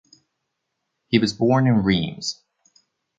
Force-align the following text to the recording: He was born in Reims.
He 1.09 1.19
was 1.19 1.31
born 1.33 1.67
in 1.67 1.83
Reims. 1.83 2.41